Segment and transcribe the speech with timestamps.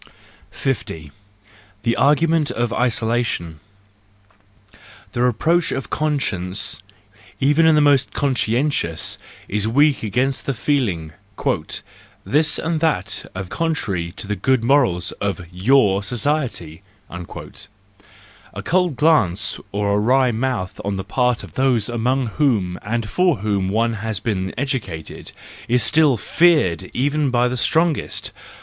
[0.49, 1.11] 50.
[1.83, 3.59] The A rgument of Isolation,
[5.11, 6.81] .—The reproach of conscience,
[7.39, 11.11] even in the most conscientious, is weak against the feeling:"
[12.25, 19.59] This and that are contrary to the good morals of your society." A cold glance
[19.71, 23.93] or a wry mouth, on the part of those among whom and for whom one
[24.01, 25.31] has been educated,
[25.67, 28.31] is still feared even by the strongest.